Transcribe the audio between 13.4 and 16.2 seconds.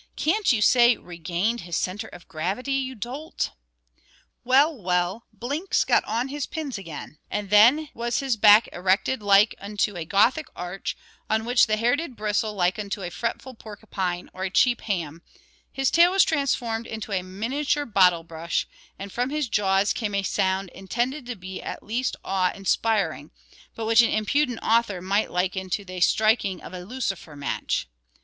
porcupine, or a cheap ham; his tail